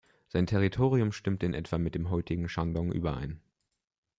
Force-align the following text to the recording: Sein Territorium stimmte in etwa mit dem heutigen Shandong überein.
Sein 0.29 0.47
Territorium 0.47 1.11
stimmte 1.11 1.45
in 1.45 1.53
etwa 1.53 1.77
mit 1.77 1.93
dem 1.93 2.09
heutigen 2.09 2.49
Shandong 2.49 2.91
überein. 2.91 3.39